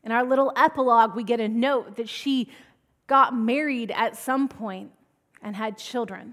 In 0.04 0.12
our 0.12 0.24
little 0.24 0.52
epilogue, 0.56 1.14
we 1.14 1.24
get 1.24 1.40
a 1.40 1.48
note 1.48 1.96
that 1.96 2.08
she 2.08 2.48
got 3.10 3.34
married 3.34 3.90
at 3.90 4.16
some 4.16 4.46
point 4.46 4.92
and 5.42 5.56
had 5.56 5.76
children. 5.76 6.32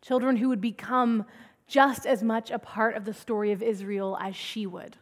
Children 0.00 0.36
who 0.36 0.48
would 0.50 0.60
become 0.60 1.24
just 1.66 2.06
as 2.06 2.22
much 2.22 2.52
a 2.52 2.60
part 2.60 2.94
of 2.94 3.04
the 3.04 3.12
story 3.12 3.50
of 3.50 3.60
Israel 3.60 4.16
as 4.20 4.36
she 4.36 4.68
would. 4.68 4.96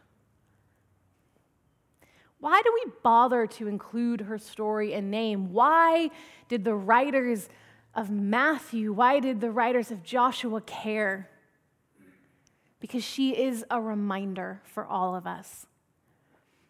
Why 2.39 2.59
do 2.63 2.71
we 2.73 2.91
bother 3.03 3.45
to 3.45 3.67
include 3.67 4.21
her 4.21 4.39
story 4.39 4.95
and 4.95 5.11
name? 5.11 5.53
Why 5.53 6.09
did 6.49 6.65
the 6.65 6.73
writers 6.73 7.49
of 7.93 8.09
Matthew, 8.09 8.93
why 8.93 9.19
did 9.19 9.41
the 9.41 9.51
writers 9.51 9.91
of 9.91 10.03
Joshua 10.03 10.61
care? 10.61 11.29
Because 12.79 13.03
she 13.03 13.39
is 13.39 13.63
a 13.69 13.79
reminder 13.79 14.61
for 14.63 14.87
all 14.87 15.15
of 15.15 15.27
us. 15.27 15.67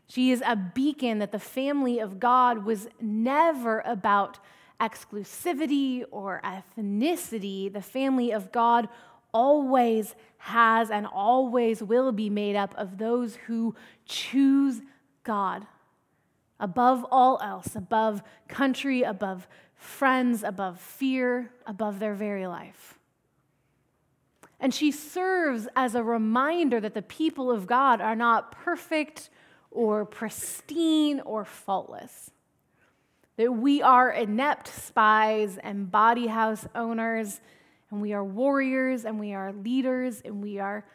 She 0.08 0.32
is 0.32 0.42
a 0.46 0.56
beacon 0.56 1.20
that 1.20 1.32
the 1.32 1.40
family 1.40 2.00
of 2.00 2.20
God 2.20 2.66
was 2.66 2.88
never 3.02 3.82
about 3.82 4.40
exclusivity 4.80 6.04
or 6.12 6.42
ethnicity. 6.44 7.72
The 7.72 7.82
family 7.82 8.32
of 8.32 8.52
God 8.52 8.88
always 9.34 10.16
has 10.38 10.90
and 10.90 11.06
always 11.06 11.84
will 11.84 12.12
be 12.12 12.30
made 12.30 12.56
up 12.56 12.74
of 12.78 12.98
those 12.98 13.36
who 13.48 13.76
choose 14.06 14.82
God 15.24 15.68
above 16.60 17.06
all 17.12 17.40
else, 17.44 17.76
above 17.76 18.24
country, 18.48 19.04
above 19.04 19.48
friends, 19.76 20.44
above 20.44 20.80
fear, 20.80 21.52
above 21.66 22.00
their 22.00 22.16
very 22.16 22.48
life. 22.48 22.98
And 24.60 24.74
she 24.74 24.92
serves 24.92 25.68
as 25.76 25.94
a 25.94 26.04
reminder 26.04 26.80
that 26.80 26.96
the 26.96 27.04
people 27.04 27.52
of 27.52 27.68
God 27.68 28.02
are 28.02 28.16
not 28.16 28.52
perfect 28.52 29.30
or 29.72 30.06
pristine 30.06 31.20
or 31.22 31.46
faultless. 31.46 32.32
That 33.38 33.52
we 33.52 33.82
are 33.82 34.10
inept 34.10 34.68
spies 34.68 35.58
and 35.58 35.92
bawdy 35.92 36.28
house 36.28 36.66
owners, 36.74 37.40
and 37.92 38.02
we 38.02 38.14
are 38.14 38.24
warriors, 38.24 39.06
and 39.06 39.20
we 39.20 39.34
are 39.34 39.54
leaders, 39.54 40.22
and 40.26 40.42
we 40.42 40.60
are 40.60 40.86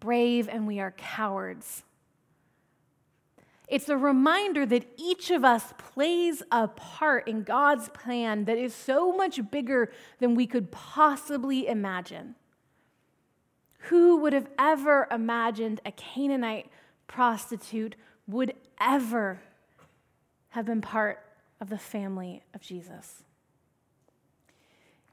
brave, 0.00 0.48
and 0.48 0.66
we 0.66 0.80
are 0.80 0.90
cowards. 0.90 1.84
It's 3.66 3.88
a 3.88 3.96
reminder 3.96 4.66
that 4.66 4.86
each 4.96 5.30
of 5.30 5.44
us 5.44 5.72
plays 5.78 6.42
a 6.50 6.68
part 6.68 7.26
in 7.26 7.44
God's 7.44 7.88
plan 7.88 8.44
that 8.44 8.58
is 8.58 8.74
so 8.74 9.12
much 9.12 9.50
bigger 9.50 9.90
than 10.18 10.34
we 10.34 10.46
could 10.46 10.70
possibly 10.70 11.66
imagine. 11.66 12.34
Who 13.88 14.18
would 14.18 14.32
have 14.32 14.48
ever 14.58 15.08
imagined 15.10 15.80
a 15.86 15.92
Canaanite 15.92 16.68
prostitute 17.06 17.96
would 18.26 18.54
ever 18.80 19.40
have 20.50 20.66
been 20.66 20.80
part 20.80 21.20
of 21.60 21.68
the 21.68 21.78
family 21.78 22.42
of 22.54 22.60
Jesus. 22.60 23.22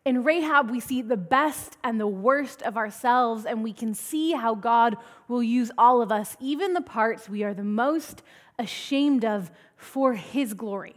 In 0.04 0.24
Rahab, 0.24 0.72
we 0.72 0.80
see 0.80 1.02
the 1.02 1.18
best 1.18 1.78
and 1.84 2.00
the 2.00 2.08
worst 2.08 2.64
of 2.64 2.76
ourselves, 2.76 3.46
and 3.46 3.64
we 3.64 3.72
can 3.72 3.94
see 3.94 4.32
how 4.32 4.56
God 4.56 4.98
will 5.28 5.44
use 5.44 5.72
all 5.78 6.02
of 6.02 6.12
us, 6.12 6.36
even 6.40 6.74
the 6.74 6.82
parts 6.82 7.30
we 7.30 7.44
are 7.44 7.54
the 7.54 7.64
most 7.64 8.24
ashamed 8.58 9.24
of, 9.24 9.52
for 9.76 10.14
His 10.14 10.54
glory. 10.54 10.96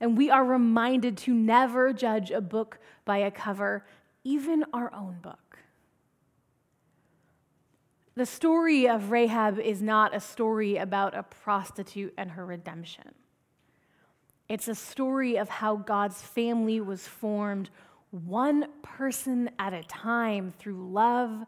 And 0.00 0.16
we 0.16 0.30
are 0.30 0.44
reminded 0.44 1.16
to 1.18 1.32
never 1.32 1.92
judge 1.92 2.30
a 2.30 2.40
book 2.40 2.78
by 3.04 3.18
a 3.18 3.30
cover, 3.30 3.84
even 4.24 4.64
our 4.72 4.92
own 4.92 5.18
book. 5.22 5.51
The 8.14 8.26
story 8.26 8.86
of 8.86 9.10
Rahab 9.10 9.58
is 9.58 9.80
not 9.80 10.14
a 10.14 10.20
story 10.20 10.76
about 10.76 11.16
a 11.16 11.22
prostitute 11.22 12.12
and 12.18 12.32
her 12.32 12.44
redemption. 12.44 13.14
It's 14.50 14.68
a 14.68 14.74
story 14.74 15.38
of 15.38 15.48
how 15.48 15.76
God's 15.76 16.20
family 16.20 16.78
was 16.78 17.08
formed 17.08 17.70
one 18.10 18.66
person 18.82 19.48
at 19.58 19.72
a 19.72 19.82
time 19.84 20.52
through 20.58 20.90
love 20.92 21.46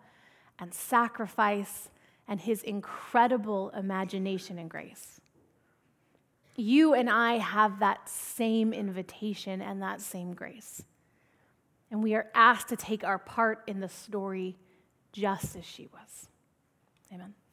and 0.58 0.72
sacrifice 0.72 1.90
and 2.26 2.40
his 2.40 2.62
incredible 2.62 3.68
imagination 3.70 4.58
and 4.58 4.70
grace. 4.70 5.20
You 6.56 6.94
and 6.94 7.10
I 7.10 7.34
have 7.34 7.80
that 7.80 8.08
same 8.08 8.72
invitation 8.72 9.60
and 9.60 9.82
that 9.82 10.00
same 10.00 10.32
grace. 10.32 10.82
And 11.90 12.02
we 12.02 12.14
are 12.14 12.28
asked 12.34 12.68
to 12.68 12.76
take 12.76 13.04
our 13.04 13.18
part 13.18 13.64
in 13.66 13.80
the 13.80 13.88
story 13.90 14.56
just 15.12 15.56
as 15.56 15.66
she 15.66 15.88
was. 15.92 16.28
Amen. 17.14 17.43